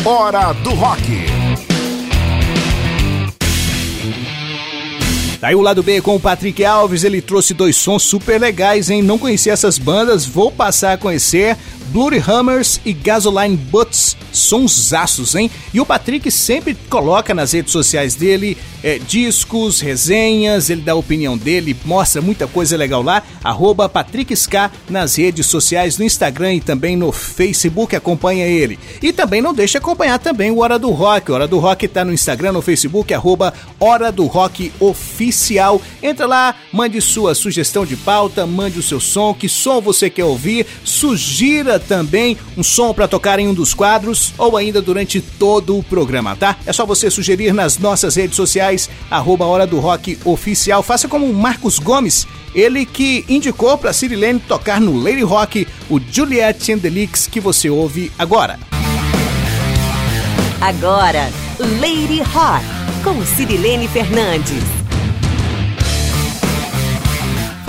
Hora 0.04 0.52
do 0.52 0.70
Rock. 0.74 1.02
Daí 5.40 5.56
o 5.56 5.60
lado 5.60 5.82
B 5.82 6.00
com 6.00 6.14
o 6.14 6.20
Patrick 6.20 6.64
Alves, 6.64 7.02
ele 7.02 7.20
trouxe 7.20 7.52
dois 7.52 7.74
sons 7.74 8.04
super 8.04 8.40
legais, 8.40 8.90
hein? 8.90 9.02
Não 9.02 9.18
conhecia 9.18 9.52
essas 9.52 9.76
bandas, 9.76 10.24
vou 10.24 10.52
passar 10.52 10.92
a 10.92 10.98
conhecer. 10.98 11.56
Bloody 11.88 12.22
Hammers 12.24 12.80
e 12.84 12.92
Gasoline 12.92 13.56
Butts, 13.56 14.16
sonsaços, 14.30 15.34
hein? 15.34 15.50
E 15.74 15.80
o 15.80 15.86
Patrick 15.86 16.30
sempre 16.30 16.76
coloca 16.88 17.34
nas 17.34 17.50
redes 17.50 17.72
sociais 17.72 18.14
dele 18.14 18.56
é, 18.82 18.98
discos, 18.98 19.80
resenhas, 19.80 20.70
ele 20.70 20.82
dá 20.82 20.92
a 20.92 20.96
opinião 20.96 21.36
dele, 21.36 21.76
mostra 21.84 22.22
muita 22.22 22.46
coisa 22.46 22.76
legal 22.76 23.02
lá. 23.02 23.22
Arroba 23.42 23.88
Patrick 23.88 24.32
Ska 24.34 24.70
nas 24.88 25.16
redes 25.16 25.46
sociais, 25.46 25.98
no 25.98 26.04
Instagram 26.04 26.54
e 26.54 26.60
também 26.60 26.96
no 26.96 27.12
Facebook, 27.12 27.94
acompanha 27.94 28.46
ele. 28.46 28.78
E 29.02 29.12
também 29.12 29.40
não 29.42 29.54
deixe 29.54 29.72
de 29.72 29.78
acompanhar 29.78 30.18
também 30.18 30.50
o 30.50 30.58
Hora 30.60 30.78
do 30.78 30.90
Rock. 30.90 31.32
Hora 31.32 31.46
do 31.46 31.58
Rock 31.58 31.86
tá 31.88 32.04
no 32.04 32.12
Instagram, 32.12 32.52
no 32.52 32.62
Facebook, 32.62 33.12
arroba 33.12 33.52
Hora 33.78 34.10
do 34.10 34.26
Rock 34.26 34.72
Oficial. 34.80 35.80
Entra 36.02 36.26
lá, 36.26 36.54
mande 36.72 37.00
sua 37.00 37.34
sugestão 37.34 37.84
de 37.84 37.96
pauta, 37.96 38.46
mande 38.46 38.78
o 38.78 38.82
seu 38.82 39.00
som, 39.00 39.34
que 39.34 39.48
som 39.48 39.80
você 39.80 40.10
quer 40.10 40.24
ouvir, 40.24 40.66
sugira 40.84 41.78
também 41.78 42.36
um 42.56 42.62
som 42.62 42.92
para 42.92 43.08
tocar 43.08 43.38
em 43.38 43.48
um 43.48 43.54
dos 43.54 43.74
quadros 43.74 44.32
ou 44.38 44.56
ainda 44.56 44.80
durante 44.80 45.20
todo 45.20 45.78
o 45.78 45.82
programa, 45.82 46.36
tá? 46.36 46.56
É 46.66 46.72
só 46.72 46.84
você 46.84 47.10
sugerir 47.10 47.52
nas 47.52 47.78
nossas 47.78 48.16
redes 48.16 48.36
sociais, 48.36 48.69
arroba 49.10 49.44
Hora 49.44 49.66
do 49.66 49.78
Rock 49.80 50.18
Oficial. 50.24 50.82
Faça 50.82 51.08
como 51.08 51.26
o 51.26 51.34
Marcos 51.34 51.78
Gomes, 51.78 52.26
ele 52.54 52.84
que 52.84 53.24
indicou 53.28 53.76
para 53.78 53.92
Cirilene 53.92 54.40
tocar 54.40 54.80
no 54.80 54.96
Lady 54.96 55.22
Rock 55.22 55.66
o 55.88 56.00
Juliette 56.00 56.72
and 56.72 56.78
the 56.78 56.90
Leaks 56.90 57.26
que 57.26 57.40
você 57.40 57.70
ouve 57.70 58.12
agora. 58.18 58.58
Agora, 60.60 61.30
Lady 61.80 62.20
Rock, 62.20 62.64
com 63.02 63.24
Cirilene 63.24 63.88
Fernandes. 63.88 64.79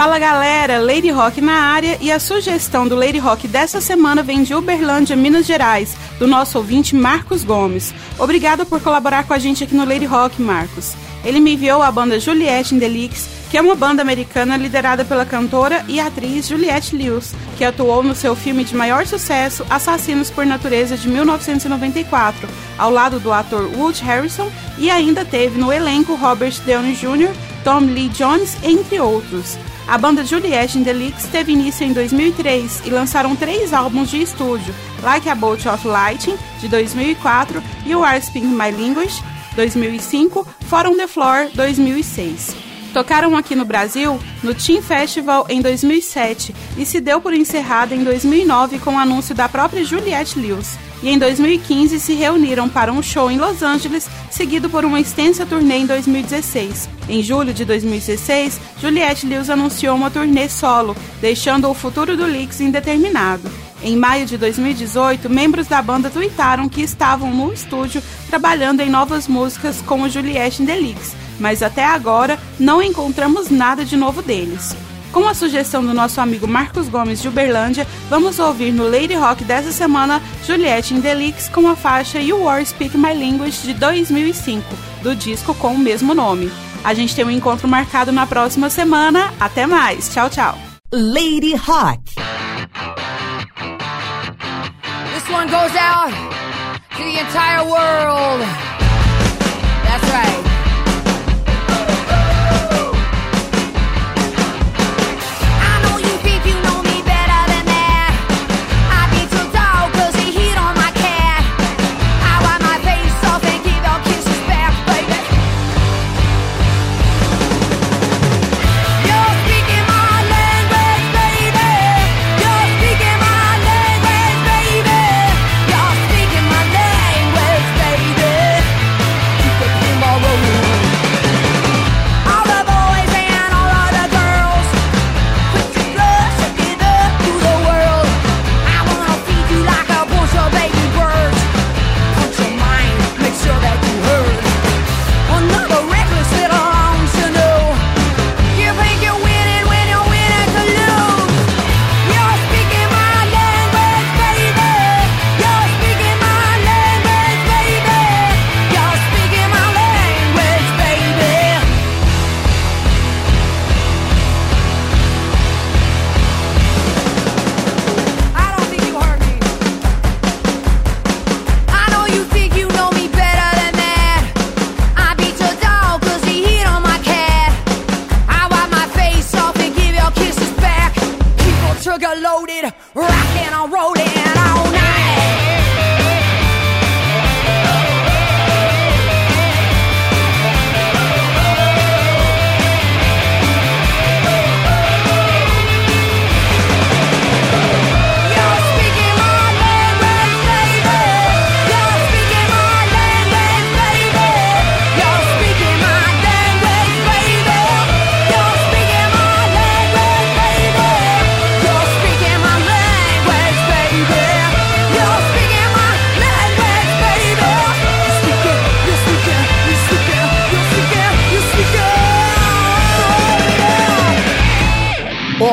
Fala 0.02 0.18
galera, 0.18 0.80
Lady 0.80 1.12
Rock 1.12 1.40
na 1.42 1.54
área 1.54 1.96
e 2.02 2.12
a 2.12 2.20
sugestão 2.20 2.88
do 2.88 2.96
Lady 2.96 3.20
Rock 3.20 3.48
dessa 3.48 3.80
semana 3.80 4.24
vem 4.24 4.42
de 4.42 4.56
Uberlândia, 4.56 5.16
Minas 5.16 5.46
Gerais, 5.46 5.96
do 6.18 6.26
nosso 6.26 6.58
ouvinte 6.58 6.96
Marcos 6.96 7.44
Gomes. 7.44 7.94
Obrigado 8.18 8.66
por 8.66 8.82
colaborar 8.82 9.26
com 9.26 9.34
a 9.36 9.38
gente 9.38 9.64
aqui 9.64 9.76
no 9.76 9.86
Lady 9.86 10.06
Rock, 10.06 10.42
Marcos. 10.42 10.96
Ele 11.24 11.40
me 11.40 11.54
enviou 11.54 11.84
a 11.84 11.92
banda 11.92 12.20
Juliette 12.20 12.74
in 12.74 12.80
the 12.80 12.88
Leaks, 12.88 13.30
que 13.52 13.60
é 13.60 13.62
uma 13.62 13.76
banda 13.76 14.02
americana 14.02 14.58
liderada 14.58 15.06
pela 15.06 15.24
cantora 15.24 15.86
e 15.88 16.00
atriz 16.00 16.48
Juliette 16.48 16.96
Lewis, 16.96 17.36
que 17.56 17.64
atuou 17.64 18.02
no 18.02 18.16
seu 18.16 18.36
filme 18.36 18.64
de 18.64 18.76
maior 18.76 19.06
sucesso 19.06 19.64
Assassinos 19.70 20.32
por 20.32 20.48
Natureza 20.48 20.98
de 20.98 21.08
1994, 21.08 22.50
ao 22.76 22.90
lado 22.90 23.20
do 23.20 23.32
ator 23.32 23.70
Wood 23.78 24.04
Harrison, 24.04 24.52
e 24.80 24.90
ainda 24.90 25.24
teve 25.24 25.60
no 25.60 25.72
elenco 25.72 26.16
Robert 26.16 26.60
Downey 26.66 26.96
Jr., 26.96 27.32
Tom 27.64 27.82
Lee 27.82 28.10
Jones, 28.10 28.58
entre 28.64 29.00
outros. 29.00 29.60
A 29.88 29.98
banda 29.98 30.24
Juliette 30.24 30.78
in 30.78 30.84
the 30.84 30.94
Leaks 30.94 31.26
teve 31.28 31.52
início 31.52 31.86
em 31.86 31.92
2003 31.92 32.84
e 32.86 32.90
lançaram 32.90 33.36
três 33.36 33.74
álbuns 33.74 34.10
de 34.10 34.22
estúdio, 34.22 34.74
Like 35.02 35.28
a 35.28 35.36
Bolt 35.36 35.66
of 35.66 35.88
Lightning, 35.88 36.38
de 36.60 36.68
2004, 36.68 37.62
You 37.86 38.04
Are 38.04 38.22
Speaking 38.22 38.56
My 38.56 38.72
Language, 38.72 39.22
2005, 39.56 40.48
Forum 40.68 40.96
the 40.96 41.08
Floor, 41.08 41.50
2006. 41.54 42.56
Tocaram 42.94 43.36
aqui 43.38 43.56
no 43.56 43.66
Brasil 43.66 44.20
no 44.44 44.54
Team 44.54 44.82
Festival 44.82 45.46
em 45.50 45.62
2007 45.62 46.54
e 46.78 46.86
se 46.86 47.00
deu 47.00 47.22
por 47.22 47.34
encerrada 47.34 47.96
em 47.96 48.04
2009 48.04 48.80
com 48.80 48.96
o 48.96 49.00
anúncio 49.00 49.34
da 49.34 49.48
própria 49.48 49.84
Juliette 49.84 50.38
Lewis. 50.38 50.78
E 51.04 51.10
em 51.10 51.18
2015 51.18 52.00
se 52.00 52.14
reuniram 52.14 52.70
para 52.70 52.92
um 52.92 53.02
show 53.02 53.32
em 53.32 53.38
Los 53.38 53.64
Angeles, 53.64 54.08
seguido 54.30 54.70
por 54.70 54.86
uma 54.86 55.00
extensa 55.00 55.46
turnê 55.46 55.78
em 55.78 55.86
2016. 55.86 56.90
Em 57.10 57.24
julho 57.24 57.54
de 57.54 57.66
2016, 57.66 58.60
Juliette 58.80 59.26
Lewis 59.26 59.50
anunciou 59.50 59.96
uma 59.96 60.12
turnê 60.12 60.48
solo, 60.48 60.96
deixando 61.20 61.70
o 61.70 61.74
futuro 61.74 62.16
do 62.16 62.26
Leaks 62.26 62.62
indeterminado. 62.62 63.50
Em 63.84 63.96
maio 63.96 64.28
de 64.28 64.38
2018, 64.38 65.28
membros 65.28 65.66
da 65.66 65.82
banda 65.82 66.10
tuitaram 66.10 66.70
que 66.70 66.82
estavam 66.82 67.34
no 67.34 67.52
estúdio 67.52 68.02
trabalhando 68.30 68.82
em 68.82 68.90
novas 68.90 69.28
músicas 69.28 69.82
com 69.82 70.04
o 70.04 70.10
Juliette 70.10 70.64
Leaks, 70.64 71.16
mas 71.40 71.64
até 71.64 71.84
agora 71.84 72.40
não 72.60 72.80
encontramos 72.80 73.50
nada 73.50 73.84
de 73.84 73.98
novo 73.98 74.22
deles. 74.22 74.76
Com 75.12 75.28
a 75.28 75.34
sugestão 75.34 75.84
do 75.84 75.94
nosso 75.94 76.22
amigo 76.22 76.48
Marcos 76.48 76.88
Gomes 76.88 77.22
de 77.22 77.28
Uberlândia, 77.28 77.86
vamos 78.10 78.40
ouvir 78.40 78.72
no 78.72 78.90
Lady 78.90 79.14
Rock 79.14 79.44
dessa 79.44 79.72
semana 79.72 80.22
Juliette 80.46 80.94
in 80.94 81.02
the 81.02 81.14
Leaks 81.14 81.50
com 81.50 81.68
a 81.68 81.76
faixa 81.76 82.20
You 82.20 82.44
War 82.44 82.66
Speak 82.66 82.98
My 82.98 83.14
Language 83.14 83.62
de 83.64 83.74
2005, 83.74 84.64
do 85.04 85.14
disco 85.14 85.54
com 85.56 85.74
o 85.74 85.78
mesmo 85.78 86.14
nome. 86.14 86.50
A 86.84 86.94
gente 86.94 87.14
tem 87.14 87.26
um 87.26 87.32
encontro 87.32 87.68
marcado 87.68 88.12
na 88.12 88.26
próxima 88.26 88.70
semana. 88.70 89.34
Até 89.40 89.68
mais. 89.68 90.10
Tchau, 90.10 90.30
tchau. 90.30 90.58
Lady 90.94 91.56
Rock. 91.56 92.00
This 95.14 95.30
one 95.30 95.48
goes 95.48 95.76
out 95.76 96.12
to 96.92 97.04
the 97.04 97.20
entire 97.20 97.64
world. 97.66 98.71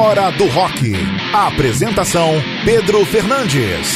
Hora 0.08 0.30
do 0.30 0.46
Rock. 0.46 0.94
Apresentação: 1.34 2.30
Pedro 2.64 3.04
Fernandes. 3.04 3.94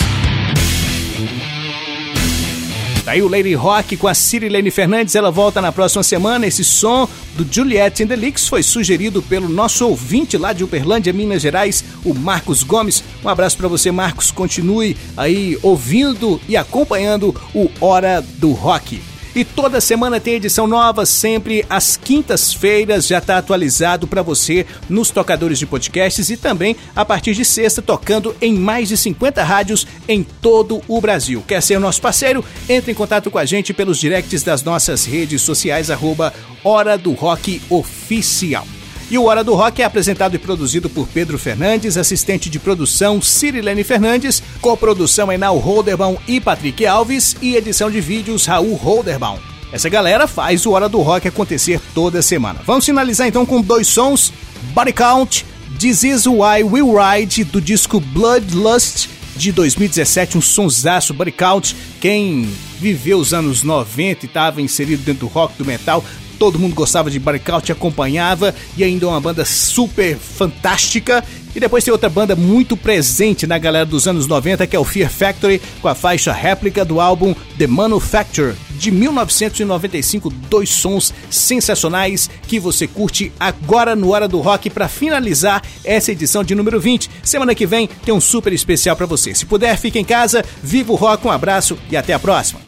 Tá 3.02 3.12
aí 3.12 3.22
o 3.22 3.28
Lady 3.28 3.54
Rock 3.54 3.96
com 3.96 4.06
a 4.06 4.12
Cirilene 4.12 4.70
Fernandes, 4.70 5.14
ela 5.14 5.30
volta 5.30 5.62
na 5.62 5.72
próxima 5.72 6.02
semana. 6.02 6.46
Esse 6.46 6.62
som 6.64 7.08
do 7.34 7.46
Juliette 7.50 8.02
and 8.02 8.08
the 8.08 8.16
Leaks 8.16 8.46
foi 8.46 8.62
sugerido 8.62 9.22
pelo 9.22 9.48
nosso 9.48 9.88
ouvinte 9.88 10.36
lá 10.36 10.52
de 10.52 10.62
Uberlândia, 10.62 11.14
Minas 11.14 11.40
Gerais, 11.40 11.82
o 12.04 12.12
Marcos 12.12 12.62
Gomes. 12.62 13.02
Um 13.24 13.28
abraço 13.30 13.56
para 13.56 13.68
você, 13.68 13.90
Marcos. 13.90 14.30
Continue 14.30 14.94
aí 15.16 15.58
ouvindo 15.62 16.38
e 16.46 16.58
acompanhando 16.58 17.34
o 17.54 17.70
Hora 17.80 18.22
do 18.36 18.52
Rock. 18.52 19.00
E 19.34 19.44
toda 19.44 19.80
semana 19.80 20.20
tem 20.20 20.34
edição 20.34 20.66
nova, 20.66 21.06
sempre 21.06 21.64
às 21.70 21.96
quintas-feiras, 21.96 23.06
já 23.06 23.16
está 23.16 23.38
atualizado 23.38 24.06
para 24.06 24.20
você 24.20 24.66
nos 24.90 25.10
tocadores 25.10 25.58
de 25.58 25.64
podcasts 25.64 26.28
e 26.28 26.36
também 26.36 26.76
a 26.94 27.02
partir 27.02 27.34
de 27.34 27.42
sexta 27.42 27.80
tocando 27.80 28.36
em 28.42 28.52
mais 28.52 28.88
de 28.88 28.96
50 28.96 29.42
rádios 29.42 29.86
em 30.06 30.22
todo 30.22 30.82
o 30.86 31.00
Brasil. 31.00 31.42
Quer 31.48 31.62
ser 31.62 31.80
nosso 31.80 32.02
parceiro? 32.02 32.44
Entre 32.68 32.92
em 32.92 32.94
contato 32.94 33.30
com 33.30 33.38
a 33.38 33.46
gente 33.46 33.72
pelos 33.72 33.98
directs 33.98 34.42
das 34.42 34.62
nossas 34.62 35.06
redes 35.06 35.40
sociais, 35.40 35.90
arroba 35.90 36.34
Hora 36.62 36.98
do 36.98 37.12
Rock 37.12 37.62
Oficial. 37.70 38.66
E 39.12 39.18
o 39.18 39.24
Hora 39.24 39.44
do 39.44 39.54
Rock 39.54 39.82
é 39.82 39.84
apresentado 39.84 40.36
e 40.36 40.38
produzido 40.38 40.88
por 40.88 41.06
Pedro 41.06 41.38
Fernandes, 41.38 41.98
assistente 41.98 42.48
de 42.48 42.58
produção 42.58 43.20
Cirilene 43.20 43.84
Fernandes, 43.84 44.42
coprodução 44.58 45.30
Enal 45.30 45.58
Holderbaum 45.58 46.16
e 46.26 46.40
Patrick 46.40 46.86
Alves 46.86 47.36
e 47.42 47.54
edição 47.54 47.90
de 47.90 48.00
vídeos 48.00 48.46
Raul 48.46 48.74
Holderbaum. 48.74 49.36
Essa 49.70 49.90
galera 49.90 50.26
faz 50.26 50.64
o 50.64 50.70
Hora 50.70 50.88
do 50.88 51.02
Rock 51.02 51.28
acontecer 51.28 51.78
toda 51.94 52.22
semana. 52.22 52.60
Vamos 52.64 52.86
finalizar 52.86 53.28
então 53.28 53.44
com 53.44 53.60
dois 53.60 53.86
sons: 53.86 54.32
Body 54.72 54.94
Count, 54.94 55.44
This 55.78 56.04
Is 56.04 56.26
Why 56.26 56.64
Will 56.64 56.94
Ride, 56.96 57.44
do 57.44 57.60
disco 57.60 58.00
Bloodlust 58.00 59.10
de 59.36 59.52
2017, 59.52 60.38
um 60.38 60.40
sonsaço 60.40 61.12
Body 61.12 61.32
Count. 61.32 61.76
Quem 62.00 62.48
viveu 62.80 63.18
os 63.18 63.34
anos 63.34 63.62
90 63.62 64.24
e 64.24 64.26
estava 64.26 64.62
inserido 64.62 65.02
dentro 65.02 65.26
do 65.26 65.32
rock, 65.32 65.54
do 65.58 65.66
metal, 65.66 66.02
todo 66.42 66.58
mundo 66.58 66.74
gostava 66.74 67.08
de 67.08 67.20
Count, 67.20 67.70
acompanhava 67.70 68.52
e 68.76 68.82
ainda 68.82 69.06
é 69.06 69.08
uma 69.08 69.20
banda 69.20 69.44
super 69.44 70.16
fantástica. 70.16 71.22
E 71.54 71.60
depois 71.60 71.84
tem 71.84 71.92
outra 71.92 72.08
banda 72.08 72.34
muito 72.34 72.76
presente 72.76 73.46
na 73.46 73.58
galera 73.58 73.86
dos 73.86 74.08
anos 74.08 74.26
90 74.26 74.66
que 74.66 74.74
é 74.74 74.78
o 74.78 74.82
Fear 74.82 75.08
Factory 75.08 75.62
com 75.80 75.86
a 75.86 75.94
faixa 75.94 76.32
réplica 76.32 76.84
do 76.84 77.00
álbum 77.00 77.32
The 77.56 77.68
Manufacture 77.68 78.56
de 78.72 78.90
1995, 78.90 80.30
dois 80.50 80.70
sons 80.70 81.14
sensacionais 81.30 82.28
que 82.48 82.58
você 82.58 82.88
curte 82.88 83.30
agora 83.38 83.94
no 83.94 84.10
Hora 84.10 84.26
do 84.26 84.40
Rock 84.40 84.68
para 84.68 84.88
finalizar 84.88 85.62
essa 85.84 86.10
edição 86.10 86.42
de 86.42 86.56
número 86.56 86.80
20. 86.80 87.08
Semana 87.22 87.54
que 87.54 87.66
vem 87.68 87.88
tem 88.04 88.12
um 88.12 88.20
super 88.20 88.52
especial 88.52 88.96
para 88.96 89.06
você. 89.06 89.32
Se 89.32 89.46
puder, 89.46 89.78
fique 89.78 89.96
em 89.96 90.04
casa, 90.04 90.44
viva 90.60 90.90
o 90.90 90.96
rock, 90.96 91.24
um 91.24 91.30
abraço 91.30 91.78
e 91.88 91.96
até 91.96 92.12
a 92.12 92.18
próxima. 92.18 92.58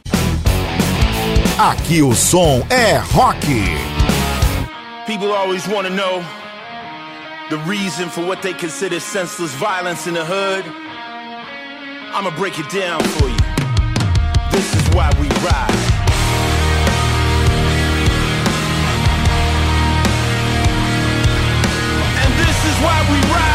Aqui 1.58 2.02
o 2.02 2.12
som 2.12 2.66
é 2.68 2.96
rock. 3.12 3.46
People 5.06 5.30
always 5.30 5.68
want 5.68 5.86
to 5.86 5.94
know 5.94 6.20
the 7.48 7.58
reason 7.58 8.08
for 8.08 8.22
what 8.26 8.42
they 8.42 8.52
consider 8.52 8.98
senseless 8.98 9.52
violence 9.52 10.08
in 10.08 10.14
the 10.14 10.24
hood. 10.24 10.64
I'ma 12.12 12.30
break 12.36 12.58
it 12.58 12.68
down 12.70 13.00
for 13.04 13.28
you. 13.28 13.36
This 14.50 14.74
is 14.74 14.82
why 14.96 15.10
we 15.20 15.28
ride. 15.46 15.70
And 22.18 22.32
this 22.42 22.64
is 22.64 22.82
why 22.82 23.06
we 23.12 23.32
ride. 23.32 23.53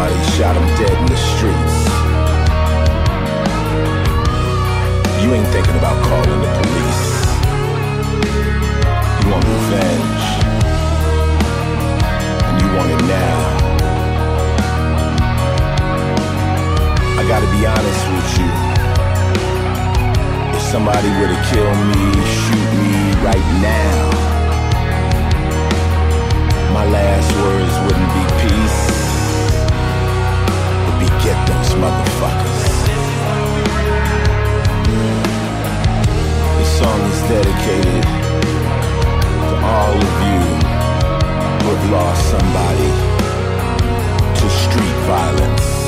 Somebody 0.00 0.30
shot 0.32 0.56
him 0.56 0.66
dead 0.78 0.96
in 0.98 1.06
the 1.06 1.16
streets. 1.16 1.76
You 5.20 5.34
ain't 5.34 5.48
thinking 5.48 5.76
about 5.76 5.96
calling 6.08 6.40
the 6.40 6.50
police. 6.58 7.06
You 9.20 9.26
want 9.30 9.44
revenge. 9.44 10.24
And 12.48 12.56
you 12.62 12.68
want 12.78 12.90
it 12.96 13.02
now. 13.04 13.36
I 17.18 17.22
gotta 17.28 17.48
be 17.56 17.66
honest 17.66 18.02
with 18.14 18.30
you. 18.40 18.50
If 20.56 20.62
somebody 20.72 21.10
were 21.18 21.28
to 21.28 21.40
kill 21.52 21.72
me, 21.92 22.04
shoot 22.40 22.70
me 22.80 22.96
right 23.28 23.48
now, 23.60 24.00
my 26.72 26.86
last 26.88 27.30
words 27.42 27.74
wouldn't 27.84 28.12
be 28.16 28.24
peace. 28.48 29.09
Get 31.30 31.46
those 31.46 31.74
motherfuckers. 31.74 32.62
This 36.58 36.78
song 36.80 37.00
is 37.12 37.20
dedicated 37.28 38.02
to 39.46 39.54
all 39.62 39.94
of 39.94 40.16
you 40.26 40.42
who 41.60 41.66
have 41.72 41.90
lost 41.92 42.30
somebody 42.34 42.90
to 44.40 44.50
street 44.50 44.96
violence. 45.06 45.79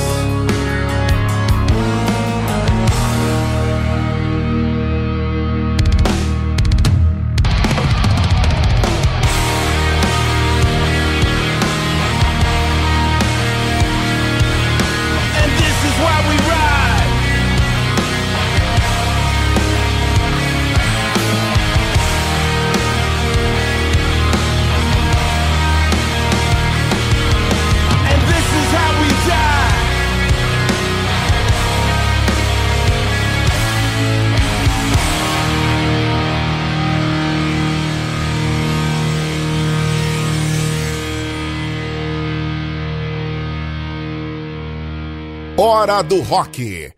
Hora 45.82 46.00
do 46.00 46.22
Rock. 46.22 46.91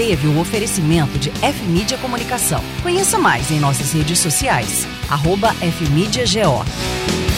Teve 0.00 0.26
o 0.28 0.40
oferecimento 0.40 1.18
de 1.18 1.28
F 1.42 1.62
Mídia 1.64 1.98
Comunicação. 1.98 2.64
Conheça 2.82 3.18
mais 3.18 3.50
em 3.50 3.60
nossas 3.60 3.92
redes 3.92 4.18
sociais. 4.18 4.88
Arroba 5.10 5.54
F 5.60 5.90
Mídia 5.90 6.24
GO. 6.24 7.29